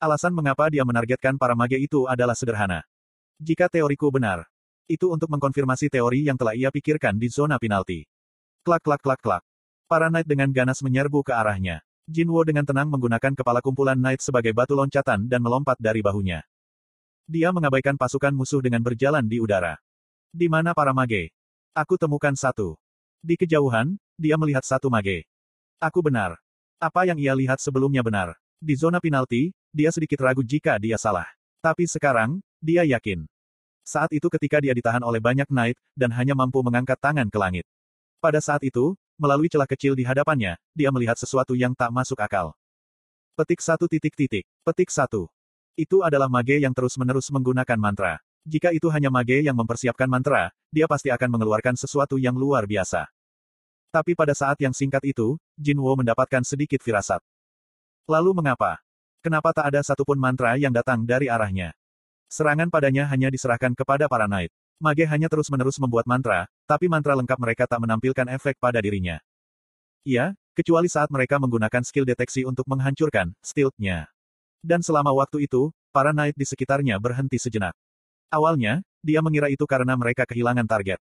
Alasan 0.00 0.32
mengapa 0.32 0.72
dia 0.72 0.80
menargetkan 0.80 1.36
para 1.36 1.52
mage 1.52 1.76
itu 1.76 2.08
adalah 2.08 2.32
sederhana. 2.32 2.80
Jika 3.36 3.68
teoriku 3.68 4.08
benar, 4.08 4.48
itu 4.88 5.12
untuk 5.12 5.28
mengkonfirmasi 5.28 5.92
teori 5.92 6.24
yang 6.24 6.40
telah 6.40 6.56
ia 6.56 6.72
pikirkan 6.72 7.20
di 7.20 7.28
zona 7.28 7.60
penalti. 7.60 8.08
Klak 8.64 8.80
klak 8.80 9.04
klak 9.04 9.20
klak. 9.20 9.44
Para 9.84 10.08
knight 10.08 10.24
dengan 10.24 10.48
ganas 10.56 10.80
menyerbu 10.80 11.20
ke 11.20 11.36
arahnya. 11.36 11.84
Jinwo 12.08 12.40
dengan 12.48 12.64
tenang 12.64 12.88
menggunakan 12.88 13.36
kepala 13.36 13.60
kumpulan 13.60 14.00
knight 14.00 14.24
sebagai 14.24 14.56
batu 14.56 14.72
loncatan 14.72 15.28
dan 15.28 15.44
melompat 15.44 15.76
dari 15.76 16.00
bahunya. 16.00 16.48
Dia 17.28 17.52
mengabaikan 17.52 18.00
pasukan 18.00 18.32
musuh 18.32 18.64
dengan 18.64 18.80
berjalan 18.80 19.28
di 19.28 19.36
udara. 19.36 19.76
Di 20.32 20.48
mana 20.48 20.72
para 20.72 20.96
mage? 20.96 21.30
Aku 21.76 22.00
temukan 22.00 22.32
satu. 22.32 22.80
Di 23.20 23.36
kejauhan, 23.36 24.00
dia 24.16 24.40
melihat 24.40 24.64
satu 24.64 24.88
mage. 24.88 25.28
Aku 25.76 26.00
benar. 26.00 26.40
Apa 26.80 27.04
yang 27.04 27.20
ia 27.20 27.36
lihat 27.36 27.60
sebelumnya 27.60 28.00
benar. 28.00 28.40
Di 28.60 28.76
zona 28.76 29.00
penalti, 29.00 29.56
dia 29.72 29.88
sedikit 29.88 30.20
ragu 30.20 30.44
jika 30.44 30.76
dia 30.76 31.00
salah. 31.00 31.24
Tapi 31.64 31.88
sekarang, 31.88 32.44
dia 32.60 32.84
yakin. 32.84 33.24
Saat 33.88 34.12
itu 34.12 34.28
ketika 34.28 34.60
dia 34.60 34.76
ditahan 34.76 35.00
oleh 35.00 35.16
banyak 35.16 35.48
knight, 35.48 35.80
dan 35.96 36.12
hanya 36.12 36.36
mampu 36.36 36.60
mengangkat 36.60 37.00
tangan 37.00 37.32
ke 37.32 37.40
langit. 37.40 37.64
Pada 38.20 38.36
saat 38.44 38.60
itu, 38.60 38.92
melalui 39.16 39.48
celah 39.48 39.64
kecil 39.64 39.96
di 39.96 40.04
hadapannya, 40.04 40.60
dia 40.76 40.92
melihat 40.92 41.16
sesuatu 41.16 41.56
yang 41.56 41.72
tak 41.72 41.88
masuk 41.88 42.20
akal. 42.20 42.52
Petik 43.32 43.64
satu 43.64 43.88
titik 43.88 44.12
titik. 44.12 44.44
Petik 44.60 44.92
satu. 44.92 45.32
Itu 45.72 46.04
adalah 46.04 46.28
mage 46.28 46.60
yang 46.60 46.76
terus-menerus 46.76 47.32
menggunakan 47.32 47.80
mantra. 47.80 48.20
Jika 48.44 48.76
itu 48.76 48.92
hanya 48.92 49.08
mage 49.08 49.40
yang 49.40 49.56
mempersiapkan 49.56 50.04
mantra, 50.04 50.52
dia 50.68 50.84
pasti 50.84 51.08
akan 51.08 51.32
mengeluarkan 51.32 51.80
sesuatu 51.80 52.20
yang 52.20 52.36
luar 52.36 52.68
biasa. 52.68 53.08
Tapi 53.88 54.12
pada 54.12 54.36
saat 54.36 54.60
yang 54.60 54.76
singkat 54.76 55.00
itu, 55.08 55.40
Jinwo 55.56 55.96
mendapatkan 55.96 56.44
sedikit 56.44 56.84
firasat. 56.84 57.24
Lalu 58.08 58.30
mengapa? 58.36 58.80
Kenapa 59.20 59.52
tak 59.52 59.68
ada 59.74 59.80
satupun 59.84 60.16
mantra 60.16 60.56
yang 60.56 60.72
datang 60.72 61.04
dari 61.04 61.28
arahnya? 61.28 61.76
Serangan 62.30 62.70
padanya 62.70 63.10
hanya 63.10 63.28
diserahkan 63.28 63.74
kepada 63.74 64.06
para 64.06 64.30
knight. 64.30 64.54
Mage 64.80 65.04
hanya 65.04 65.28
terus-menerus 65.28 65.76
membuat 65.76 66.08
mantra, 66.08 66.48
tapi 66.64 66.88
mantra 66.88 67.12
lengkap 67.12 67.36
mereka 67.36 67.68
tak 67.68 67.84
menampilkan 67.84 68.24
efek 68.32 68.56
pada 68.56 68.80
dirinya. 68.80 69.20
Iya, 70.08 70.32
kecuali 70.56 70.88
saat 70.88 71.12
mereka 71.12 71.36
menggunakan 71.36 71.84
skill 71.84 72.08
deteksi 72.08 72.48
untuk 72.48 72.64
menghancurkan 72.64 73.36
stealth-nya. 73.44 74.08
Dan 74.64 74.80
selama 74.80 75.12
waktu 75.12 75.44
itu, 75.44 75.68
para 75.92 76.16
knight 76.16 76.32
di 76.32 76.48
sekitarnya 76.48 76.96
berhenti 76.96 77.36
sejenak. 77.36 77.76
Awalnya, 78.32 78.80
dia 79.04 79.20
mengira 79.20 79.52
itu 79.52 79.68
karena 79.68 79.92
mereka 79.98 80.24
kehilangan 80.24 80.64
target. 80.64 80.96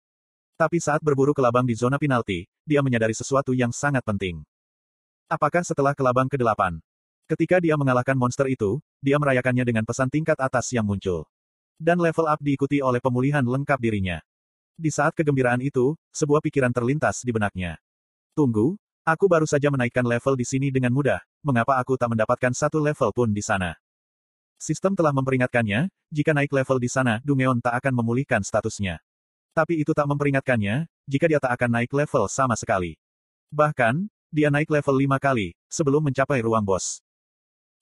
Tapi 0.59 0.75
saat 0.83 0.99
berburu 0.99 1.31
ke 1.31 1.39
labang 1.39 1.63
di 1.63 1.71
zona 1.71 1.95
penalti, 1.95 2.43
dia 2.67 2.83
menyadari 2.83 3.15
sesuatu 3.15 3.55
yang 3.55 3.71
sangat 3.71 4.03
penting. 4.03 4.43
Apakah 5.31 5.63
setelah 5.63 5.95
ke 5.95 6.03
labang 6.03 6.27
ke-8, 6.27 6.83
Ketika 7.29 7.61
dia 7.61 7.77
mengalahkan 7.77 8.17
monster 8.17 8.49
itu, 8.49 8.81
dia 9.05 9.21
merayakannya 9.21 9.61
dengan 9.61 9.85
pesan 9.85 10.09
tingkat 10.09 10.33
atas 10.41 10.73
yang 10.73 10.81
muncul. 10.81 11.29
Dan 11.77 12.01
level 12.01 12.25
up 12.25 12.41
diikuti 12.41 12.81
oleh 12.81 12.97
pemulihan 12.97 13.45
lengkap 13.45 13.77
dirinya. 13.77 14.17
Di 14.73 14.89
saat 14.89 15.13
kegembiraan 15.13 15.61
itu, 15.61 15.93
sebuah 16.09 16.41
pikiran 16.41 16.73
terlintas 16.73 17.21
di 17.21 17.29
benaknya. 17.29 17.77
Tunggu, 18.33 18.73
aku 19.05 19.29
baru 19.29 19.45
saja 19.45 19.69
menaikkan 19.69 20.01
level 20.09 20.33
di 20.33 20.41
sini 20.41 20.73
dengan 20.73 20.89
mudah, 20.89 21.21
mengapa 21.45 21.77
aku 21.77 22.01
tak 22.01 22.09
mendapatkan 22.09 22.49
satu 22.49 22.81
level 22.81 23.13
pun 23.13 23.29
di 23.29 23.45
sana? 23.45 23.77
Sistem 24.57 24.97
telah 24.97 25.13
memperingatkannya, 25.13 25.93
jika 26.09 26.33
naik 26.33 26.49
level 26.49 26.81
di 26.81 26.89
sana, 26.89 27.21
Dungeon 27.21 27.61
tak 27.61 27.77
akan 27.77 27.93
memulihkan 27.93 28.41
statusnya. 28.41 28.97
Tapi 29.53 29.77
itu 29.77 29.93
tak 29.93 30.09
memperingatkannya, 30.09 30.89
jika 31.05 31.29
dia 31.29 31.37
tak 31.37 31.53
akan 31.61 31.77
naik 31.77 31.93
level 31.93 32.25
sama 32.25 32.57
sekali. 32.57 32.97
Bahkan, 33.53 34.09
dia 34.33 34.49
naik 34.49 34.73
level 34.73 34.97
5 34.97 35.21
kali, 35.21 35.53
sebelum 35.69 36.09
mencapai 36.09 36.41
ruang 36.41 36.65
bos. 36.65 37.05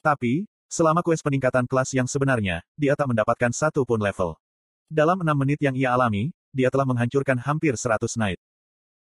Tapi, 0.01 0.47
selama 0.67 1.03
kues 1.03 1.19
peningkatan 1.19 1.65
kelas 1.65 1.91
yang 1.95 2.07
sebenarnya, 2.07 2.63
dia 2.77 2.93
tak 2.93 3.11
mendapatkan 3.11 3.51
satu 3.51 3.83
pun 3.83 3.99
level. 3.99 4.37
Dalam 4.87 5.19
enam 5.19 5.35
menit 5.35 5.59
yang 5.59 5.75
ia 5.75 5.91
alami, 5.91 6.31
dia 6.55 6.71
telah 6.71 6.87
menghancurkan 6.87 7.35
hampir 7.43 7.75
100 7.75 8.07
knight. 8.15 8.39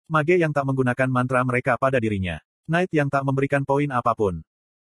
Mage 0.10 0.42
yang 0.42 0.50
tak 0.50 0.66
menggunakan 0.66 1.06
mantra 1.06 1.46
mereka 1.46 1.78
pada 1.78 2.02
dirinya. 2.02 2.42
Knight 2.66 2.90
yang 2.90 3.14
tak 3.14 3.22
memberikan 3.22 3.62
poin 3.62 3.86
apa 3.94 4.18
pun. 4.18 4.42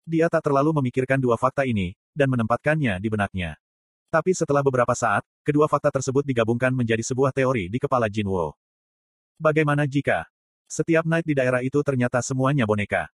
Dia 0.02 0.26
tak 0.26 0.50
terlalu 0.50 0.74
memikirkan 0.82 1.22
dua 1.22 1.38
fakta 1.38 1.62
ini, 1.62 1.94
dan 2.10 2.26
menempatkannya 2.34 2.98
di 2.98 3.08
benaknya. 3.08 3.54
Tapi 4.10 4.34
setelah 4.34 4.66
beberapa 4.66 4.94
saat, 4.98 5.22
kedua 5.46 5.70
fakta 5.70 5.94
tersebut 5.94 6.26
digabungkan 6.26 6.74
menjadi 6.74 7.02
sebuah 7.06 7.30
teori 7.30 7.70
di 7.70 7.78
kepala 7.78 8.10
Jinwo. 8.10 8.58
Bagaimana 9.38 9.86
jika 9.86 10.26
setiap 10.66 11.06
knight 11.06 11.26
di 11.26 11.34
daerah 11.38 11.62
itu 11.62 11.78
ternyata 11.86 12.18
semuanya 12.18 12.66
boneka? 12.66 13.10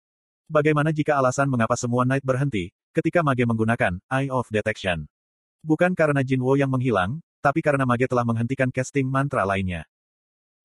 Bagaimana 0.50 0.90
jika 0.90 1.14
alasan 1.14 1.46
mengapa 1.46 1.78
semua 1.78 2.02
Knight 2.02 2.26
berhenti, 2.26 2.74
ketika 2.90 3.22
Mage 3.22 3.46
menggunakan 3.46 4.02
Eye 4.10 4.34
of 4.34 4.50
Detection? 4.50 5.06
Bukan 5.62 5.94
karena 5.94 6.26
Jinwo 6.26 6.58
yang 6.58 6.66
menghilang, 6.66 7.22
tapi 7.38 7.62
karena 7.62 7.86
Mage 7.86 8.10
telah 8.10 8.26
menghentikan 8.26 8.66
casting 8.74 9.06
mantra 9.06 9.46
lainnya. 9.46 9.86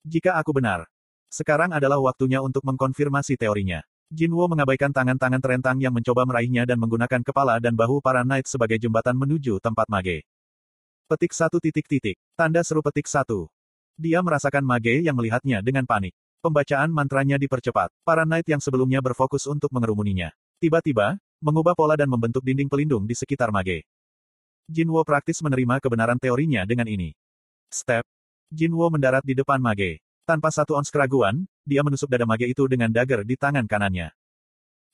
Jika 0.02 0.42
aku 0.42 0.58
benar, 0.58 0.90
sekarang 1.30 1.70
adalah 1.70 2.02
waktunya 2.02 2.42
untuk 2.42 2.66
mengkonfirmasi 2.66 3.38
teorinya. 3.38 3.86
Jinwo 4.10 4.50
mengabaikan 4.50 4.90
tangan-tangan 4.90 5.38
terentang 5.38 5.78
yang 5.78 5.94
mencoba 5.94 6.26
meraihnya 6.26 6.66
dan 6.66 6.82
menggunakan 6.82 7.22
kepala 7.22 7.62
dan 7.62 7.78
bahu 7.78 8.02
para 8.02 8.26
knight 8.26 8.50
sebagai 8.50 8.82
jembatan 8.82 9.14
menuju 9.14 9.62
tempat 9.62 9.86
mage. 9.86 10.26
Petik 11.06 11.30
satu 11.30 11.62
titik 11.62 11.86
titik. 11.86 12.18
Tanda 12.34 12.66
seru 12.66 12.82
petik 12.82 13.06
satu. 13.06 13.54
Dia 14.02 14.26
merasakan 14.26 14.66
mage 14.66 15.06
yang 15.06 15.14
melihatnya 15.14 15.62
dengan 15.62 15.86
panik. 15.86 16.18
Pembacaan 16.46 16.94
mantranya 16.94 17.42
dipercepat. 17.42 17.90
Para 18.06 18.22
knight 18.22 18.46
yang 18.46 18.62
sebelumnya 18.62 19.02
berfokus 19.02 19.50
untuk 19.50 19.74
mengerumuninya. 19.74 20.30
Tiba-tiba, 20.62 21.18
mengubah 21.42 21.74
pola 21.74 21.98
dan 21.98 22.06
membentuk 22.06 22.46
dinding 22.46 22.70
pelindung 22.70 23.10
di 23.10 23.18
sekitar 23.18 23.50
mage. 23.50 23.82
Jinwo 24.70 25.02
praktis 25.02 25.42
menerima 25.42 25.82
kebenaran 25.82 26.22
teorinya 26.22 26.62
dengan 26.70 26.86
ini. 26.86 27.18
Step. 27.74 28.06
Jinwo 28.54 28.94
mendarat 28.94 29.26
di 29.26 29.34
depan 29.34 29.58
mage. 29.58 30.06
Tanpa 30.22 30.54
satu 30.54 30.78
ons 30.78 30.94
keraguan, 30.94 31.50
dia 31.66 31.82
menusuk 31.82 32.14
dada 32.14 32.30
mage 32.30 32.46
itu 32.46 32.70
dengan 32.70 32.94
dagger 32.94 33.26
di 33.26 33.34
tangan 33.34 33.66
kanannya. 33.66 34.14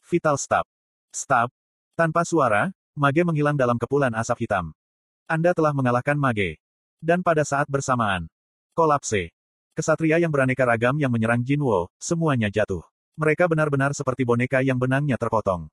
Vital 0.08 0.40
Stab. 0.40 0.64
Stab. 1.12 1.52
Tanpa 2.00 2.24
suara, 2.24 2.72
mage 2.96 3.28
menghilang 3.28 3.60
dalam 3.60 3.76
kepulan 3.76 4.16
asap 4.16 4.48
hitam. 4.48 4.72
Anda 5.28 5.52
telah 5.52 5.76
mengalahkan 5.76 6.16
mage. 6.16 6.64
Dan 7.04 7.20
pada 7.20 7.44
saat 7.44 7.68
bersamaan, 7.68 8.32
kolapse. 8.72 9.36
Kesatria 9.72 10.20
yang 10.20 10.32
beraneka 10.36 10.68
ragam 10.68 11.00
yang 11.00 11.08
menyerang 11.08 11.40
Jinwo, 11.48 11.88
semuanya 11.96 12.52
jatuh. 12.52 12.84
Mereka 13.16 13.48
benar-benar 13.48 13.96
seperti 13.96 14.28
boneka 14.28 14.60
yang 14.60 14.76
benangnya 14.76 15.16
terpotong. 15.16 15.72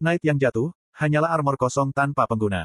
Knight 0.00 0.24
yang 0.24 0.40
jatuh, 0.40 0.72
hanyalah 0.96 1.32
armor 1.32 1.60
kosong 1.60 1.92
tanpa 1.92 2.24
pengguna. 2.24 2.64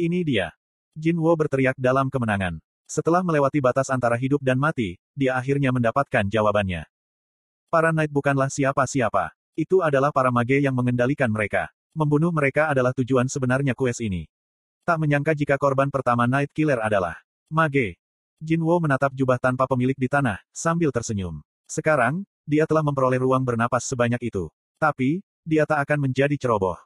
Ini 0.00 0.20
dia. 0.24 0.52
Jinwo 0.92 1.32
berteriak 1.36 1.76
dalam 1.80 2.12
kemenangan. 2.12 2.60
Setelah 2.90 3.22
melewati 3.22 3.62
batas 3.62 3.86
antara 3.86 4.18
hidup 4.18 4.42
dan 4.42 4.58
mati, 4.58 4.98
dia 5.14 5.38
akhirnya 5.38 5.70
mendapatkan 5.70 6.26
jawabannya. 6.26 6.84
Para 7.70 7.94
Knight 7.94 8.10
bukanlah 8.10 8.50
siapa-siapa. 8.50 9.30
Itu 9.54 9.84
adalah 9.84 10.10
para 10.10 10.32
mage 10.34 10.58
yang 10.58 10.74
mengendalikan 10.74 11.30
mereka. 11.30 11.70
Membunuh 11.94 12.34
mereka 12.34 12.66
adalah 12.66 12.90
tujuan 12.96 13.30
sebenarnya 13.30 13.78
kues 13.78 14.02
ini. 14.02 14.26
Tak 14.82 14.98
menyangka 14.98 15.36
jika 15.38 15.54
korban 15.54 15.92
pertama 15.92 16.26
Night 16.26 16.50
Killer 16.50 16.82
adalah 16.82 17.14
mage. 17.46 17.99
Jinwo 18.40 18.80
menatap 18.80 19.12
jubah 19.12 19.36
tanpa 19.36 19.68
pemilik 19.68 19.92
di 19.92 20.08
tanah, 20.08 20.40
sambil 20.48 20.88
tersenyum. 20.88 21.44
Sekarang, 21.68 22.24
dia 22.48 22.64
telah 22.64 22.80
memperoleh 22.80 23.20
ruang 23.20 23.44
bernapas 23.44 23.84
sebanyak 23.84 24.32
itu. 24.32 24.48
Tapi, 24.80 25.20
dia 25.44 25.68
tak 25.68 25.84
akan 25.84 26.08
menjadi 26.08 26.32
ceroboh. 26.40 26.80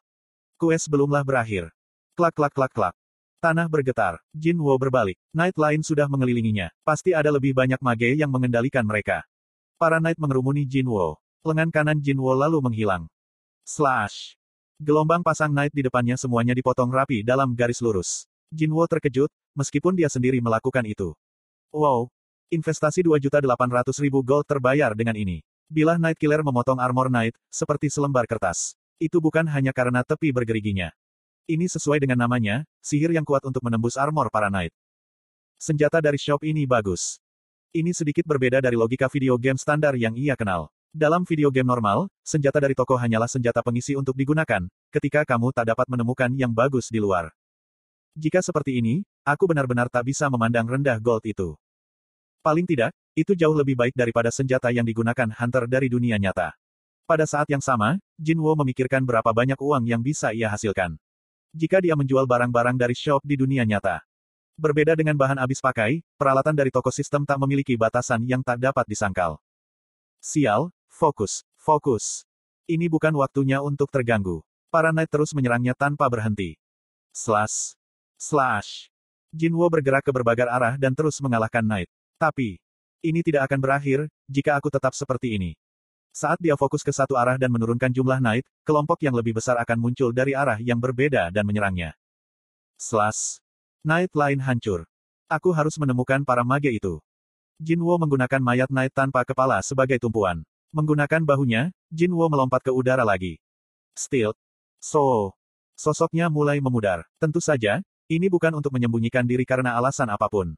Kues 0.58 0.90
belumlah 0.90 1.22
berakhir. 1.22 1.70
Klak 2.18 2.34
klak 2.34 2.50
klak 2.58 2.74
klak. 2.74 2.94
Tanah 3.38 3.70
bergetar. 3.70 4.18
Jinwo 4.34 4.74
berbalik. 4.82 5.14
Knight 5.30 5.54
lain 5.54 5.86
sudah 5.86 6.10
mengelilinginya. 6.10 6.74
Pasti 6.82 7.14
ada 7.14 7.30
lebih 7.30 7.54
banyak 7.54 7.78
mage 7.78 8.18
yang 8.18 8.34
mengendalikan 8.34 8.82
mereka. 8.82 9.22
Para 9.78 10.02
knight 10.02 10.18
mengerumuni 10.18 10.66
Jinwo. 10.66 11.22
Lengan 11.46 11.70
kanan 11.70 12.02
Jinwo 12.02 12.34
lalu 12.34 12.58
menghilang. 12.66 13.06
Slash. 13.62 14.34
Gelombang 14.82 15.22
pasang 15.22 15.54
knight 15.54 15.70
di 15.70 15.86
depannya 15.86 16.18
semuanya 16.18 16.50
dipotong 16.50 16.90
rapi 16.90 17.22
dalam 17.22 17.54
garis 17.54 17.78
lurus. 17.78 18.26
Jinwo 18.50 18.82
terkejut, 18.90 19.30
meskipun 19.54 19.94
dia 19.94 20.10
sendiri 20.10 20.42
melakukan 20.42 20.82
itu. 20.82 21.14
Wow. 21.74 22.06
Investasi 22.54 23.02
2.800.000 23.02 24.06
gold 24.22 24.46
terbayar 24.46 24.94
dengan 24.94 25.18
ini. 25.18 25.42
Bila 25.66 25.98
Night 25.98 26.22
Killer 26.22 26.38
memotong 26.38 26.78
armor 26.78 27.10
Knight, 27.10 27.34
seperti 27.50 27.90
selembar 27.90 28.30
kertas. 28.30 28.78
Itu 29.02 29.18
bukan 29.18 29.42
hanya 29.50 29.74
karena 29.74 30.06
tepi 30.06 30.30
bergeriginya. 30.30 30.94
Ini 31.50 31.66
sesuai 31.66 31.98
dengan 31.98 32.22
namanya, 32.22 32.62
sihir 32.78 33.10
yang 33.10 33.26
kuat 33.26 33.42
untuk 33.42 33.58
menembus 33.66 33.98
armor 33.98 34.30
para 34.30 34.54
Knight. 34.54 34.70
Senjata 35.58 35.98
dari 35.98 36.14
shop 36.14 36.46
ini 36.46 36.62
bagus. 36.62 37.18
Ini 37.74 37.90
sedikit 37.90 38.22
berbeda 38.22 38.62
dari 38.62 38.78
logika 38.78 39.10
video 39.10 39.34
game 39.34 39.58
standar 39.58 39.98
yang 39.98 40.14
ia 40.14 40.38
kenal. 40.38 40.70
Dalam 40.94 41.26
video 41.26 41.50
game 41.50 41.66
normal, 41.66 42.06
senjata 42.22 42.62
dari 42.62 42.78
toko 42.78 42.94
hanyalah 42.94 43.26
senjata 43.26 43.66
pengisi 43.66 43.98
untuk 43.98 44.14
digunakan, 44.14 44.62
ketika 44.94 45.26
kamu 45.26 45.50
tak 45.50 45.74
dapat 45.74 45.90
menemukan 45.90 46.30
yang 46.38 46.54
bagus 46.54 46.86
di 46.86 47.02
luar. 47.02 47.34
Jika 48.14 48.46
seperti 48.46 48.78
ini, 48.78 49.02
aku 49.26 49.50
benar-benar 49.50 49.90
tak 49.90 50.06
bisa 50.06 50.30
memandang 50.30 50.70
rendah 50.70 51.02
gold 51.02 51.26
itu. 51.26 51.58
Paling 52.44 52.68
tidak, 52.68 52.92
itu 53.16 53.32
jauh 53.32 53.56
lebih 53.56 53.72
baik 53.72 53.96
daripada 53.96 54.28
senjata 54.28 54.68
yang 54.68 54.84
digunakan 54.84 55.32
Hunter 55.32 55.64
dari 55.64 55.88
dunia 55.88 56.20
nyata. 56.20 56.52
Pada 57.08 57.24
saat 57.24 57.48
yang 57.48 57.64
sama, 57.64 57.96
Jinwo 58.20 58.52
memikirkan 58.52 59.00
berapa 59.00 59.32
banyak 59.32 59.56
uang 59.56 59.88
yang 59.88 60.04
bisa 60.04 60.28
ia 60.36 60.52
hasilkan. 60.52 61.00
Jika 61.56 61.80
dia 61.80 61.96
menjual 61.96 62.28
barang-barang 62.28 62.76
dari 62.76 62.92
shop 62.92 63.24
di 63.24 63.40
dunia 63.40 63.64
nyata. 63.64 64.04
Berbeda 64.60 64.92
dengan 64.92 65.16
bahan 65.16 65.40
habis 65.40 65.64
pakai, 65.64 66.04
peralatan 66.20 66.52
dari 66.52 66.68
toko 66.68 66.92
sistem 66.92 67.24
tak 67.24 67.40
memiliki 67.40 67.80
batasan 67.80 68.28
yang 68.28 68.44
tak 68.44 68.60
dapat 68.60 68.84
disangkal. 68.92 69.40
Sial, 70.20 70.68
fokus, 70.92 71.48
fokus. 71.56 72.28
Ini 72.68 72.92
bukan 72.92 73.16
waktunya 73.16 73.64
untuk 73.64 73.88
terganggu. 73.88 74.44
Para 74.68 74.92
knight 74.92 75.08
terus 75.08 75.32
menyerangnya 75.32 75.72
tanpa 75.72 76.12
berhenti. 76.12 76.60
Slash. 77.16 77.72
Slash. 78.20 78.92
Jinwo 79.32 79.64
bergerak 79.72 80.04
ke 80.04 80.12
berbagai 80.12 80.44
arah 80.44 80.76
dan 80.76 80.92
terus 80.92 81.16
mengalahkan 81.24 81.64
knight. 81.64 81.88
Tapi, 82.16 82.56
ini 83.04 83.20
tidak 83.20 83.50
akan 83.50 83.60
berakhir, 83.60 84.08
jika 84.30 84.56
aku 84.56 84.72
tetap 84.72 84.96
seperti 84.96 85.36
ini. 85.36 85.52
Saat 86.14 86.38
dia 86.38 86.54
fokus 86.54 86.86
ke 86.86 86.94
satu 86.94 87.18
arah 87.18 87.34
dan 87.34 87.50
menurunkan 87.50 87.90
jumlah 87.90 88.22
knight, 88.22 88.46
kelompok 88.62 89.02
yang 89.02 89.18
lebih 89.18 89.34
besar 89.34 89.58
akan 89.58 89.82
muncul 89.82 90.14
dari 90.14 90.30
arah 90.30 90.56
yang 90.62 90.78
berbeda 90.78 91.28
dan 91.34 91.42
menyerangnya. 91.42 91.92
Slash. 92.78 93.42
Knight 93.82 94.14
lain 94.14 94.38
hancur. 94.38 94.86
Aku 95.26 95.50
harus 95.50 95.74
menemukan 95.74 96.22
para 96.22 96.46
mage 96.46 96.70
itu. 96.70 97.02
Jinwo 97.58 97.98
menggunakan 97.98 98.38
mayat 98.38 98.70
knight 98.70 98.94
tanpa 98.94 99.26
kepala 99.26 99.58
sebagai 99.60 99.98
tumpuan. 99.98 100.46
Menggunakan 100.70 101.22
bahunya, 101.26 101.74
Jinwo 101.90 102.30
melompat 102.30 102.62
ke 102.62 102.70
udara 102.70 103.02
lagi. 103.02 103.42
Still. 103.98 104.38
So. 104.78 105.34
Sosoknya 105.74 106.30
mulai 106.30 106.62
memudar. 106.62 107.02
Tentu 107.18 107.42
saja, 107.42 107.82
ini 108.06 108.30
bukan 108.30 108.54
untuk 108.54 108.70
menyembunyikan 108.70 109.26
diri 109.26 109.42
karena 109.42 109.74
alasan 109.74 110.06
apa 110.06 110.30
pun. 110.30 110.54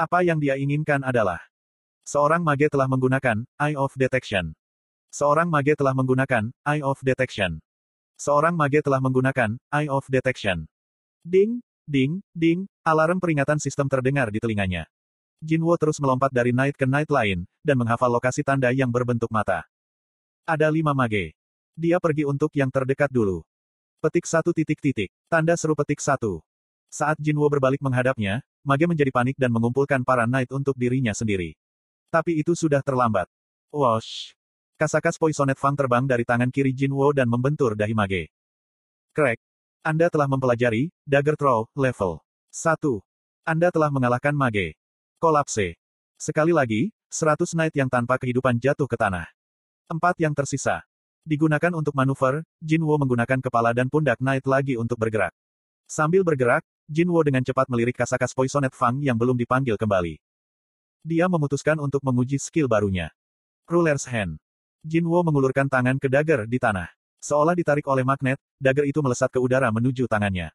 Apa 0.00 0.24
yang 0.24 0.40
dia 0.40 0.56
inginkan 0.56 1.04
adalah 1.04 1.44
Seorang 2.08 2.40
mage 2.40 2.72
telah 2.72 2.88
menggunakan 2.88 3.44
Eye 3.60 3.76
of 3.76 3.92
Detection. 4.00 4.56
Seorang 5.12 5.52
mage 5.52 5.76
telah 5.76 5.92
menggunakan 5.92 6.48
Eye 6.64 6.80
of 6.80 6.96
Detection. 7.04 7.60
Seorang 8.16 8.56
mage 8.56 8.80
telah 8.80 8.96
menggunakan 9.04 9.60
Eye 9.68 9.92
of 9.92 10.08
Detection. 10.08 10.64
Ding, 11.20 11.60
ding, 11.84 12.24
ding, 12.32 12.64
alarm 12.80 13.20
peringatan 13.20 13.60
sistem 13.60 13.92
terdengar 13.92 14.32
di 14.32 14.40
telinganya. 14.40 14.88
Jinwo 15.44 15.76
terus 15.76 16.00
melompat 16.00 16.32
dari 16.32 16.56
night 16.56 16.80
ke 16.80 16.88
night 16.88 17.12
lain, 17.12 17.44
dan 17.60 17.76
menghafal 17.76 18.08
lokasi 18.08 18.40
tanda 18.40 18.72
yang 18.72 18.88
berbentuk 18.88 19.28
mata. 19.28 19.68
Ada 20.48 20.72
lima 20.72 20.96
mage. 20.96 21.36
Dia 21.76 22.00
pergi 22.00 22.24
untuk 22.24 22.48
yang 22.56 22.72
terdekat 22.72 23.12
dulu. 23.12 23.44
Petik 24.00 24.24
satu 24.24 24.56
titik 24.56 24.80
titik. 24.80 25.12
Tanda 25.28 25.52
seru 25.60 25.76
petik 25.76 26.00
satu. 26.00 26.40
Saat 26.88 27.20
Jinwo 27.20 27.44
berbalik 27.52 27.84
menghadapnya, 27.84 28.40
mage 28.66 28.86
menjadi 28.88 29.10
panik 29.12 29.36
dan 29.40 29.52
mengumpulkan 29.52 30.04
para 30.04 30.28
knight 30.28 30.50
untuk 30.52 30.76
dirinya 30.76 31.16
sendiri. 31.16 31.56
Tapi 32.10 32.42
itu 32.42 32.52
sudah 32.58 32.82
terlambat. 32.82 33.30
Wash. 33.70 34.34
Kasakas 34.80 35.20
Poisonet 35.20 35.60
Fang 35.60 35.76
terbang 35.76 36.08
dari 36.08 36.24
tangan 36.24 36.48
kiri 36.48 36.72
Jinwo 36.72 37.12
dan 37.12 37.28
membentur 37.28 37.76
dahi 37.76 37.92
mage. 37.92 38.32
Crack. 39.12 39.38
Anda 39.84 40.12
telah 40.12 40.28
mempelajari, 40.28 40.92
Dagger 41.04 41.36
Throw, 41.36 41.68
level 41.76 42.20
1. 42.52 42.80
Anda 43.48 43.68
telah 43.72 43.88
mengalahkan 43.88 44.32
mage. 44.36 44.76
Kolapse. 45.20 45.76
Sekali 46.20 46.52
lagi, 46.52 46.92
100 47.12 47.56
knight 47.56 47.74
yang 47.76 47.88
tanpa 47.88 48.16
kehidupan 48.16 48.56
jatuh 48.60 48.88
ke 48.88 48.96
tanah. 48.96 49.28
Empat 49.90 50.16
yang 50.20 50.32
tersisa. 50.32 50.84
Digunakan 51.26 51.76
untuk 51.76 51.92
manuver, 51.92 52.40
Jinwo 52.60 52.96
menggunakan 52.96 53.40
kepala 53.44 53.76
dan 53.76 53.92
pundak 53.92 54.16
knight 54.20 54.48
lagi 54.48 54.80
untuk 54.80 54.96
bergerak. 54.96 55.36
Sambil 55.84 56.24
bergerak, 56.24 56.64
Jinwo 56.90 57.22
dengan 57.22 57.46
cepat 57.46 57.70
melirik 57.70 57.94
Kasakas 57.94 58.34
Poisonet 58.34 58.74
Fang 58.74 58.98
yang 58.98 59.14
belum 59.14 59.38
dipanggil 59.38 59.78
kembali. 59.78 60.18
Dia 61.06 61.30
memutuskan 61.30 61.78
untuk 61.78 62.02
menguji 62.02 62.34
skill 62.42 62.66
barunya. 62.66 63.14
Ruler's 63.70 64.10
Hand. 64.10 64.42
Jinwo 64.82 65.22
mengulurkan 65.22 65.70
tangan 65.70 66.02
ke 66.02 66.10
dagger 66.10 66.50
di 66.50 66.58
tanah. 66.58 66.90
Seolah 67.22 67.54
ditarik 67.54 67.86
oleh 67.86 68.02
magnet, 68.02 68.42
dagger 68.58 68.90
itu 68.90 68.98
melesat 69.06 69.30
ke 69.30 69.38
udara 69.38 69.70
menuju 69.70 70.10
tangannya. 70.10 70.50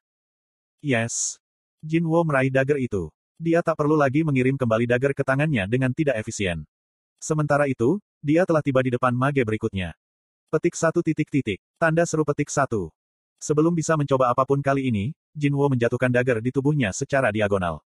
Yes. 0.84 1.40
Jinwo 1.80 2.20
meraih 2.20 2.52
dagger 2.52 2.84
itu. 2.84 3.08
Dia 3.40 3.64
tak 3.64 3.80
perlu 3.80 3.96
lagi 3.96 4.20
mengirim 4.20 4.60
kembali 4.60 4.84
dagger 4.84 5.16
ke 5.16 5.24
tangannya 5.24 5.64
dengan 5.64 5.96
tidak 5.96 6.20
efisien. 6.20 6.68
Sementara 7.16 7.64
itu, 7.64 7.96
dia 8.20 8.44
telah 8.44 8.60
tiba 8.60 8.84
di 8.84 8.92
depan 8.92 9.16
mage 9.16 9.40
berikutnya. 9.40 9.96
Petik 10.52 10.76
satu 10.76 11.00
titik 11.00 11.32
titik. 11.32 11.64
Tanda 11.80 12.04
seru 12.04 12.28
petik 12.28 12.52
satu. 12.52 12.92
Sebelum 13.40 13.72
bisa 13.72 13.96
mencoba 13.96 14.36
apa 14.36 14.44
pun 14.44 14.60
kali 14.60 14.92
ini, 14.92 15.16
Jinwo 15.36 15.68
menjatuhkan 15.68 16.08
dagger 16.08 16.40
di 16.40 16.48
tubuhnya 16.48 16.96
secara 16.96 17.28
diagonal. 17.28 17.84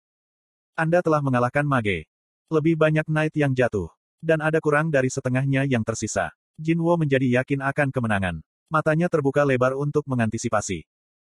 Anda 0.77 1.01
telah 1.01 1.17
mengalahkan 1.25 1.65
mage. 1.65 2.05
Lebih 2.53 2.77
banyak 2.77 3.09
knight 3.09 3.33
yang 3.33 3.57
jatuh. 3.57 3.89
Dan 4.21 4.45
ada 4.45 4.61
kurang 4.61 4.93
dari 4.93 5.09
setengahnya 5.09 5.65
yang 5.65 5.81
tersisa. 5.81 6.29
Jinwo 6.61 6.93
menjadi 6.93 7.41
yakin 7.41 7.65
akan 7.65 7.89
kemenangan. 7.89 8.45
Matanya 8.69 9.09
terbuka 9.09 9.41
lebar 9.41 9.73
untuk 9.73 10.05
mengantisipasi. 10.05 10.85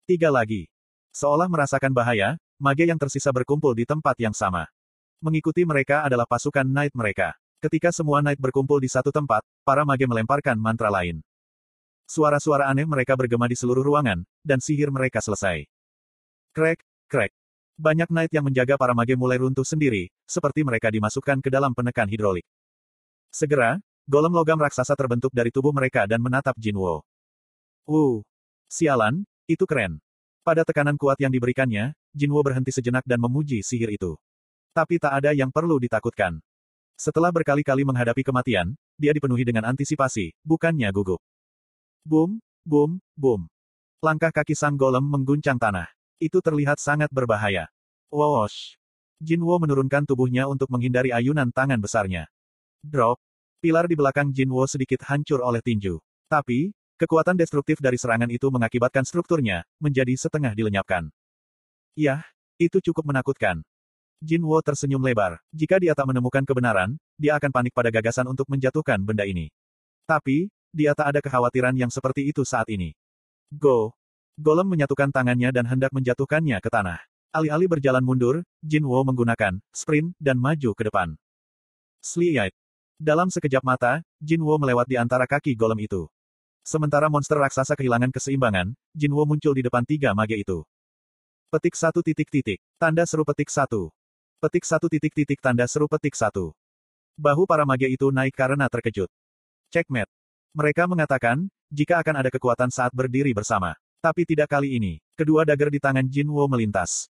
Tiga 0.06 0.30
lagi. 0.30 0.70
Seolah 1.18 1.50
merasakan 1.50 1.90
bahaya, 1.90 2.38
mage 2.62 2.86
yang 2.86 3.02
tersisa 3.02 3.34
berkumpul 3.34 3.74
di 3.74 3.90
tempat 3.90 4.14
yang 4.22 4.38
sama. 4.38 4.70
Mengikuti 5.18 5.66
mereka 5.66 6.06
adalah 6.06 6.30
pasukan 6.30 6.70
knight 6.70 6.94
mereka. 6.94 7.34
Ketika 7.58 7.90
semua 7.90 8.22
knight 8.22 8.38
berkumpul 8.38 8.78
di 8.78 8.92
satu 8.92 9.10
tempat, 9.10 9.42
para 9.66 9.82
mage 9.82 10.06
melemparkan 10.06 10.62
mantra 10.62 10.94
lain. 10.94 11.26
Suara-suara 12.06 12.70
aneh 12.70 12.86
mereka 12.86 13.18
bergema 13.18 13.50
di 13.50 13.58
seluruh 13.58 13.82
ruangan, 13.82 14.22
dan 14.46 14.62
sihir 14.62 14.94
mereka 14.94 15.18
selesai. 15.18 15.73
Crack, 16.54 16.86
crack. 17.10 17.34
Banyak 17.82 18.14
knight 18.14 18.30
yang 18.30 18.46
menjaga 18.46 18.78
para 18.78 18.94
mage 18.94 19.18
mulai 19.18 19.42
runtuh 19.42 19.66
sendiri, 19.66 20.14
seperti 20.30 20.62
mereka 20.62 20.94
dimasukkan 20.94 21.42
ke 21.42 21.50
dalam 21.50 21.74
penekan 21.74 22.06
hidrolik. 22.06 22.46
Segera, 23.34 23.82
golem 24.06 24.30
logam 24.30 24.62
raksasa 24.62 24.94
terbentuk 24.94 25.34
dari 25.34 25.50
tubuh 25.50 25.74
mereka 25.74 26.06
dan 26.06 26.22
menatap 26.22 26.54
Jinwo. 26.62 27.02
Uh, 27.90 28.22
sialan, 28.70 29.26
itu 29.50 29.66
keren. 29.66 29.98
Pada 30.46 30.62
tekanan 30.62 30.94
kuat 30.94 31.18
yang 31.18 31.34
diberikannya, 31.34 31.98
Jinwo 32.14 32.46
berhenti 32.46 32.70
sejenak 32.70 33.02
dan 33.10 33.18
memuji 33.18 33.66
sihir 33.66 33.90
itu. 33.90 34.14
Tapi 34.78 35.02
tak 35.02 35.26
ada 35.26 35.34
yang 35.34 35.50
perlu 35.50 35.82
ditakutkan. 35.82 36.38
Setelah 36.94 37.34
berkali-kali 37.34 37.82
menghadapi 37.82 38.22
kematian, 38.22 38.78
dia 39.02 39.10
dipenuhi 39.10 39.42
dengan 39.42 39.74
antisipasi, 39.74 40.38
bukannya 40.46 40.94
gugup. 40.94 41.18
Boom, 42.06 42.38
boom, 42.62 43.02
boom. 43.18 43.50
Langkah 44.06 44.30
kaki 44.30 44.54
sang 44.54 44.78
golem 44.78 45.02
mengguncang 45.02 45.58
tanah. 45.58 45.90
Itu 46.22 46.42
terlihat 46.42 46.78
sangat 46.78 47.10
berbahaya. 47.10 47.70
Woosh. 48.14 48.78
Jinwo 49.24 49.56
menurunkan 49.58 50.04
tubuhnya 50.04 50.46
untuk 50.52 50.68
menghindari 50.68 51.16
ayunan 51.16 51.50
tangan 51.50 51.80
besarnya. 51.80 52.28
Drop. 52.84 53.18
Pilar 53.64 53.88
di 53.88 53.96
belakang 53.96 54.36
Jinwo 54.36 54.68
sedikit 54.68 55.08
hancur 55.08 55.40
oleh 55.40 55.64
tinju. 55.64 55.98
Tapi, 56.28 56.76
kekuatan 57.00 57.40
destruktif 57.40 57.80
dari 57.80 57.96
serangan 57.96 58.28
itu 58.28 58.52
mengakibatkan 58.52 59.08
strukturnya, 59.08 59.64
menjadi 59.80 60.12
setengah 60.20 60.52
dilenyapkan. 60.52 61.08
Yah, 61.96 62.28
itu 62.60 62.84
cukup 62.84 63.08
menakutkan. 63.08 63.64
Jinwo 64.20 64.60
tersenyum 64.60 65.00
lebar. 65.00 65.40
Jika 65.56 65.80
dia 65.80 65.96
tak 65.96 66.12
menemukan 66.12 66.44
kebenaran, 66.44 67.00
dia 67.16 67.40
akan 67.40 67.52
panik 67.56 67.72
pada 67.72 67.88
gagasan 67.88 68.28
untuk 68.28 68.52
menjatuhkan 68.52 69.00
benda 69.00 69.24
ini. 69.24 69.48
Tapi, 70.04 70.52
dia 70.76 70.92
tak 70.92 71.16
ada 71.16 71.20
kekhawatiran 71.24 71.78
yang 71.80 71.94
seperti 71.94 72.28
itu 72.28 72.44
saat 72.44 72.68
ini. 72.68 72.92
Go. 73.48 73.96
Golem 74.34 74.66
menyatukan 74.66 75.14
tangannya 75.14 75.54
dan 75.54 75.70
hendak 75.70 75.94
menjatuhkannya 75.94 76.58
ke 76.58 76.66
tanah. 76.66 76.98
Alih-alih 77.38 77.70
berjalan 77.70 78.02
mundur, 78.02 78.42
Jinwo 78.66 78.98
menggunakan 79.06 79.62
sprint 79.70 80.18
dan 80.18 80.42
maju 80.42 80.74
ke 80.74 80.90
depan. 80.90 81.14
Sliyait. 82.02 82.54
Dalam 82.98 83.30
sekejap 83.30 83.62
mata, 83.62 84.02
Jinwo 84.18 84.58
melewat 84.58 84.90
di 84.90 84.98
antara 84.98 85.30
kaki 85.30 85.54
golem 85.54 85.86
itu. 85.86 86.10
Sementara 86.66 87.14
monster 87.14 87.38
raksasa 87.38 87.78
kehilangan 87.78 88.10
keseimbangan, 88.10 88.74
Jinwo 88.98 89.22
muncul 89.30 89.54
di 89.54 89.62
depan 89.62 89.86
tiga 89.86 90.18
mage 90.18 90.42
itu. 90.42 90.66
Petik 91.54 91.78
satu 91.78 92.02
titik 92.02 92.34
titik. 92.34 92.58
Tanda 92.82 93.06
seru 93.06 93.22
petik 93.22 93.54
satu. 93.54 93.94
Petik 94.42 94.66
satu 94.66 94.90
titik 94.90 95.14
titik 95.14 95.38
tanda 95.46 95.70
seru 95.70 95.86
petik 95.86 96.18
satu. 96.18 96.58
Bahu 97.14 97.46
para 97.46 97.70
mage 97.70 97.86
itu 97.86 98.10
naik 98.10 98.34
karena 98.34 98.66
terkejut. 98.66 99.14
Checkmate. 99.70 100.10
Mereka 100.58 100.90
mengatakan, 100.90 101.46
jika 101.70 102.02
akan 102.02 102.26
ada 102.26 102.34
kekuatan 102.34 102.74
saat 102.74 102.90
berdiri 102.90 103.30
bersama. 103.38 103.78
Tapi 104.04 104.28
tidak 104.28 104.52
kali 104.52 104.76
ini. 104.76 105.00
Kedua 105.16 105.48
dagger 105.48 105.72
di 105.72 105.80
tangan 105.80 106.04
Jinwo 106.04 106.44
melintas. 106.52 107.08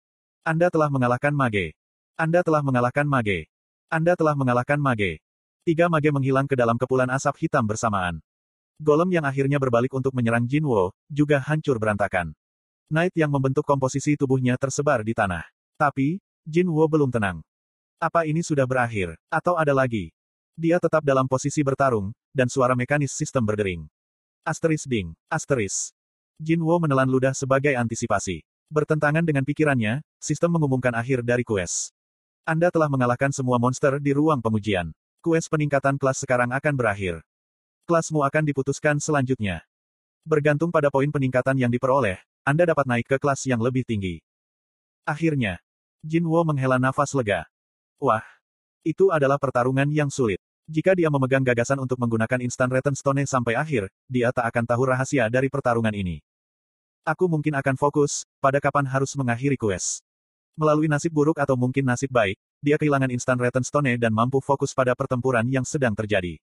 Anda 0.47 0.71
telah 0.71 0.87
mengalahkan 0.87 1.35
mage. 1.35 1.75
Anda 2.14 2.47
telah 2.47 2.62
mengalahkan 2.62 3.02
mage. 3.02 3.50
Anda 3.90 4.14
telah 4.14 4.38
mengalahkan 4.38 4.78
mage. 4.78 5.19
Tiga 5.66 5.90
mage 5.90 6.14
menghilang 6.14 6.47
ke 6.47 6.55
dalam 6.55 6.78
kepulan 6.78 7.11
asap 7.11 7.43
hitam 7.43 7.66
bersamaan. 7.66 8.23
Golem 8.78 9.11
yang 9.11 9.26
akhirnya 9.26 9.59
berbalik 9.59 9.90
untuk 9.99 10.14
menyerang 10.14 10.47
Jinwo, 10.47 10.95
juga 11.11 11.43
hancur 11.43 11.83
berantakan. 11.83 12.31
Knight 12.87 13.19
yang 13.19 13.35
membentuk 13.35 13.66
komposisi 13.66 14.14
tubuhnya 14.14 14.55
tersebar 14.55 15.02
di 15.02 15.11
tanah. 15.11 15.43
Tapi, 15.75 16.23
Jinwo 16.47 16.87
belum 16.87 17.11
tenang. 17.11 17.43
Apa 17.99 18.31
ini 18.31 18.47
sudah 18.47 18.69
berakhir, 18.69 19.19
atau 19.26 19.59
ada 19.59 19.75
lagi? 19.75 20.14
Dia 20.55 20.78
tetap 20.78 21.02
dalam 21.02 21.26
posisi 21.26 21.66
bertarung, 21.66 22.14
dan 22.31 22.47
suara 22.47 22.76
mekanis 22.76 23.16
sistem 23.16 23.43
berdering. 23.43 23.83
Asteris 24.47 24.87
ding, 24.87 25.16
asteris. 25.26 25.96
Jinwo 26.37 26.76
menelan 26.76 27.09
ludah 27.09 27.33
sebagai 27.33 27.73
antisipasi. 27.73 28.45
Bertentangan 28.69 29.25
dengan 29.25 29.40
pikirannya, 29.40 30.05
sistem 30.21 30.61
mengumumkan 30.61 30.93
akhir 30.93 31.25
dari 31.25 31.40
quest. 31.40 31.97
Anda 32.45 32.69
telah 32.69 32.93
mengalahkan 32.93 33.33
semua 33.33 33.57
monster 33.57 33.97
di 33.97 34.12
ruang 34.12 34.45
pengujian. 34.45 34.93
Quest 35.25 35.49
peningkatan 35.49 35.97
kelas 35.97 36.21
sekarang 36.21 36.52
akan 36.52 36.75
berakhir. 36.76 37.25
Kelasmu 37.88 38.21
akan 38.21 38.45
diputuskan 38.45 39.00
selanjutnya. 39.00 39.64
Bergantung 40.28 40.69
pada 40.69 40.93
poin 40.93 41.09
peningkatan 41.09 41.57
yang 41.57 41.73
diperoleh, 41.73 42.21
Anda 42.45 42.69
dapat 42.69 42.85
naik 42.85 43.07
ke 43.07 43.16
kelas 43.16 43.47
yang 43.49 43.62
lebih 43.62 43.87
tinggi. 43.88 44.21
Akhirnya, 45.09 45.62
Jinwo 46.05 46.43
menghela 46.45 46.76
nafas 46.76 47.14
lega. 47.14 47.47
Wah, 47.97 48.26
itu 48.83 49.09
adalah 49.09 49.38
pertarungan 49.38 49.88
yang 49.88 50.12
sulit. 50.12 50.43
Jika 50.66 50.99
dia 50.99 51.07
memegang 51.07 51.47
gagasan 51.47 51.78
untuk 51.78 51.95
menggunakan 52.02 52.43
instant 52.43 52.75
return 52.75 52.99
stone 52.99 53.23
sampai 53.23 53.55
akhir, 53.55 53.87
dia 54.11 54.35
tak 54.35 54.50
akan 54.50 54.66
tahu 54.66 54.83
rahasia 54.90 55.31
dari 55.31 55.47
pertarungan 55.47 55.95
ini. 55.95 56.25
Aku 57.07 57.31
mungkin 57.31 57.55
akan 57.55 57.79
fokus, 57.79 58.27
pada 58.43 58.59
kapan 58.59 58.83
harus 58.83 59.15
mengakhiri 59.15 59.55
quest. 59.55 60.03
Melalui 60.59 60.91
nasib 60.91 61.15
buruk 61.15 61.39
atau 61.39 61.55
mungkin 61.55 61.87
nasib 61.87 62.11
baik, 62.11 62.35
dia 62.59 62.75
kehilangan 62.75 63.15
instant 63.15 63.39
return 63.39 63.63
stone 63.63 63.95
dan 63.95 64.11
mampu 64.11 64.43
fokus 64.43 64.75
pada 64.75 64.91
pertempuran 64.99 65.47
yang 65.47 65.63
sedang 65.63 65.95
terjadi. 65.95 66.35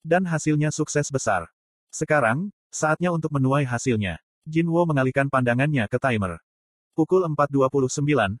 Dan 0.00 0.24
hasilnya 0.24 0.72
sukses 0.72 1.12
besar. 1.12 1.52
Sekarang, 1.92 2.48
saatnya 2.72 3.12
untuk 3.12 3.28
menuai 3.28 3.68
hasilnya. 3.68 4.16
Jinwo 4.48 4.88
mengalihkan 4.88 5.28
pandangannya 5.28 5.84
ke 5.84 6.00
timer. 6.00 6.40
Pukul 6.96 7.20
4.29, 7.28 8.40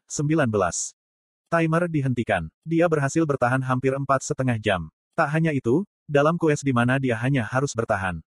Timer 1.52 1.82
dihentikan. 1.92 2.48
Dia 2.64 2.88
berhasil 2.88 3.20
bertahan 3.28 3.60
hampir 3.60 3.92
empat 3.92 4.24
setengah 4.24 4.56
jam. 4.56 4.88
Tak 5.12 5.28
hanya 5.28 5.52
itu, 5.52 5.84
dalam 6.08 6.40
quest 6.40 6.64
di 6.64 6.72
mana 6.72 6.96
dia 6.96 7.20
hanya 7.20 7.44
harus 7.44 7.76
bertahan. 7.76 8.24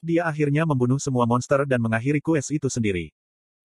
Dia 0.00 0.24
akhirnya 0.24 0.64
membunuh 0.64 0.96
semua 0.96 1.28
monster 1.28 1.68
dan 1.68 1.80
mengakhiri 1.84 2.24
quest 2.24 2.56
itu 2.56 2.72
sendiri. 2.72 3.12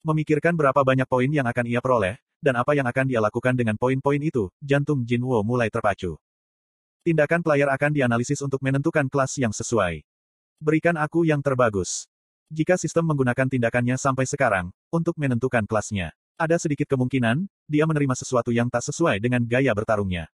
Memikirkan 0.04 0.52
berapa 0.54 0.84
banyak 0.84 1.08
poin 1.08 1.32
yang 1.32 1.48
akan 1.48 1.66
ia 1.66 1.80
peroleh, 1.80 2.20
dan 2.44 2.60
apa 2.60 2.76
yang 2.76 2.86
akan 2.86 3.08
dia 3.08 3.24
lakukan 3.24 3.56
dengan 3.56 3.80
poin-poin 3.80 4.20
itu, 4.20 4.52
jantung 4.60 5.02
Jinwo 5.08 5.42
mulai 5.42 5.72
terpacu. 5.72 6.20
Tindakan 7.08 7.42
player 7.42 7.72
akan 7.72 7.92
dianalisis 7.96 8.44
untuk 8.44 8.60
menentukan 8.62 9.08
kelas 9.08 9.40
yang 9.40 9.56
sesuai. 9.56 10.04
Berikan 10.60 11.00
aku 11.00 11.24
yang 11.24 11.40
terbagus. 11.40 12.06
Jika 12.54 12.78
sistem 12.78 13.10
menggunakan 13.10 13.50
tindakannya 13.50 13.98
sampai 13.98 14.30
sekarang, 14.30 14.70
untuk 14.94 15.18
menentukan 15.18 15.66
kelasnya, 15.66 16.14
ada 16.36 16.60
sedikit 16.60 16.86
kemungkinan, 16.92 17.48
dia 17.66 17.88
menerima 17.88 18.14
sesuatu 18.14 18.52
yang 18.52 18.68
tak 18.70 18.84
sesuai 18.86 19.24
dengan 19.24 19.42
gaya 19.48 19.72
bertarungnya. 19.72 20.28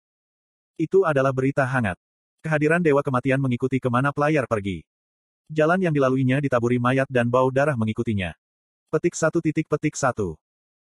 Itu 0.75 1.05
adalah 1.05 1.29
berita 1.31 1.61
hangat. 1.63 1.95
Kehadiran 2.41 2.81
Dewa 2.81 3.05
Kematian 3.05 3.37
mengikuti 3.37 3.77
ke 3.77 3.85
mana 3.87 4.09
player 4.09 4.49
pergi. 4.49 4.81
Jalan 5.51 5.83
yang 5.83 5.91
dilaluinya 5.91 6.39
ditaburi 6.39 6.79
mayat 6.79 7.11
dan 7.11 7.27
bau 7.27 7.51
darah 7.51 7.75
mengikutinya. 7.75 8.31
Petik 8.87 9.19
satu 9.19 9.43
titik 9.43 9.67
petik 9.67 9.99
satu. 9.99 10.39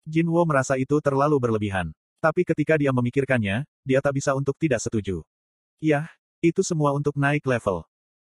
Jinwo 0.08 0.40
merasa 0.48 0.80
itu 0.80 0.96
terlalu 1.04 1.36
berlebihan. 1.44 1.92
Tapi 2.24 2.48
ketika 2.48 2.80
dia 2.80 2.96
memikirkannya, 2.96 3.68
dia 3.84 4.00
tak 4.00 4.16
bisa 4.16 4.32
untuk 4.32 4.56
tidak 4.56 4.80
setuju. 4.80 5.28
Yah, 5.84 6.08
itu 6.40 6.64
semua 6.64 6.96
untuk 6.96 7.20
naik 7.20 7.44
level. 7.44 7.84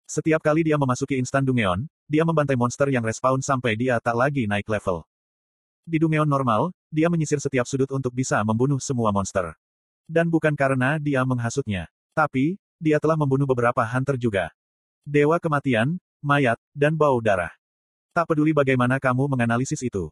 Setiap 0.08 0.40
kali 0.40 0.64
dia 0.64 0.80
memasuki 0.80 1.20
instan 1.20 1.44
Dungeon, 1.44 1.92
dia 2.08 2.24
membantai 2.24 2.56
monster 2.56 2.88
yang 2.88 3.04
respawn 3.04 3.44
sampai 3.44 3.76
dia 3.76 4.00
tak 4.00 4.16
lagi 4.16 4.48
naik 4.48 4.72
level. 4.72 5.04
Di 5.84 6.00
Dungeon 6.00 6.28
normal, 6.28 6.72
dia 6.88 7.12
menyisir 7.12 7.44
setiap 7.44 7.68
sudut 7.68 7.92
untuk 7.92 8.16
bisa 8.16 8.40
membunuh 8.48 8.80
semua 8.80 9.12
monster. 9.12 9.52
Dan 10.08 10.32
bukan 10.32 10.56
karena 10.56 10.96
dia 11.04 11.20
menghasutnya. 11.28 11.92
Tapi, 12.16 12.56
dia 12.80 12.96
telah 13.04 13.20
membunuh 13.20 13.44
beberapa 13.44 13.84
hunter 13.84 14.16
juga. 14.16 14.56
Dewa 15.04 15.36
kematian, 15.36 16.00
mayat, 16.24 16.58
dan 16.72 16.96
bau 16.96 17.20
darah. 17.20 17.52
Tak 18.16 18.32
peduli 18.32 18.56
bagaimana 18.56 18.98
kamu 18.98 19.28
menganalisis 19.28 19.84
itu. 19.84 20.08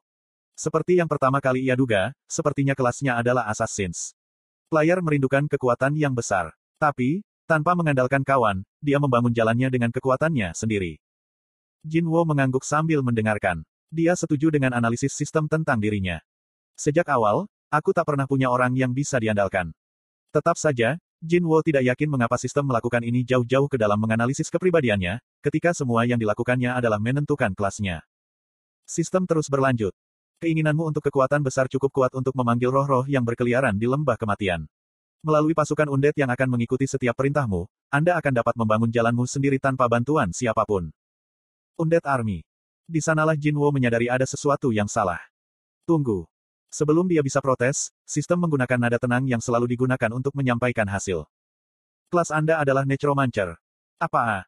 Seperti 0.54 1.00
yang 1.00 1.08
pertama 1.08 1.40
kali 1.40 1.66
ia 1.66 1.74
duga, 1.74 2.14
sepertinya 2.28 2.76
kelasnya 2.76 3.18
adalah 3.18 3.48
Assassins. 3.48 4.14
Player 4.70 5.00
merindukan 5.00 5.48
kekuatan 5.50 5.96
yang 5.96 6.14
besar. 6.14 6.54
Tapi, 6.78 7.24
tanpa 7.50 7.74
mengandalkan 7.74 8.22
kawan, 8.22 8.64
dia 8.80 9.00
membangun 9.00 9.34
jalannya 9.34 9.72
dengan 9.74 9.90
kekuatannya 9.90 10.54
sendiri. 10.54 11.00
Jinwo 11.82 12.22
mengangguk 12.28 12.62
sambil 12.62 13.02
mendengarkan. 13.02 13.66
Dia 13.92 14.14
setuju 14.16 14.54
dengan 14.54 14.72
analisis 14.78 15.18
sistem 15.18 15.50
tentang 15.50 15.82
dirinya. 15.82 16.22
Sejak 16.80 17.10
awal, 17.12 17.50
aku 17.68 17.92
tak 17.92 18.08
pernah 18.08 18.24
punya 18.30 18.48
orang 18.48 18.72
yang 18.78 18.96
bisa 18.96 19.20
diandalkan. 19.20 19.74
Tetap 20.32 20.56
saja, 20.56 20.96
Jin 21.22 21.46
Wo 21.46 21.62
tidak 21.62 21.86
yakin 21.86 22.10
mengapa 22.10 22.34
sistem 22.42 22.66
melakukan 22.66 23.06
ini 23.06 23.22
jauh-jauh 23.22 23.70
ke 23.70 23.78
dalam 23.78 24.02
menganalisis 24.02 24.50
kepribadiannya, 24.50 25.22
ketika 25.46 25.70
semua 25.70 26.02
yang 26.10 26.18
dilakukannya 26.18 26.74
adalah 26.74 26.98
menentukan 26.98 27.54
kelasnya. 27.54 28.02
Sistem 28.90 29.30
terus 29.30 29.46
berlanjut. 29.46 29.94
Keinginanmu 30.42 30.82
untuk 30.82 31.06
kekuatan 31.06 31.46
besar 31.46 31.70
cukup 31.70 31.94
kuat 31.94 32.12
untuk 32.18 32.34
memanggil 32.34 32.74
roh-roh 32.74 33.06
yang 33.06 33.22
berkeliaran 33.22 33.78
di 33.78 33.86
lembah 33.86 34.18
kematian. 34.18 34.66
Melalui 35.22 35.54
pasukan 35.54 35.86
undet 35.94 36.18
yang 36.18 36.34
akan 36.34 36.50
mengikuti 36.50 36.90
setiap 36.90 37.14
perintahmu, 37.14 37.70
Anda 37.94 38.18
akan 38.18 38.42
dapat 38.42 38.58
membangun 38.58 38.90
jalanmu 38.90 39.30
sendiri 39.30 39.62
tanpa 39.62 39.86
bantuan 39.86 40.34
siapa 40.34 40.66
pun. 40.66 40.90
Undet 41.78 42.02
Army. 42.10 42.42
Di 42.90 42.98
sanalah 42.98 43.38
Jin 43.38 43.62
Wo 43.62 43.70
menyadari 43.70 44.10
ada 44.10 44.26
sesuatu 44.26 44.74
yang 44.74 44.90
salah. 44.90 45.22
Tunggu. 45.86 46.26
Sebelum 46.72 47.04
dia 47.12 47.20
bisa 47.20 47.44
protes, 47.44 47.92
sistem 48.08 48.48
menggunakan 48.48 48.80
nada 48.80 48.96
tenang 48.96 49.28
yang 49.28 49.44
selalu 49.44 49.76
digunakan 49.76 50.08
untuk 50.16 50.32
menyampaikan 50.40 50.88
hasil. 50.88 51.28
Kelas 52.08 52.32
Anda 52.32 52.64
adalah 52.64 52.88
Necromancer. 52.88 53.60
Apa? 54.00 54.48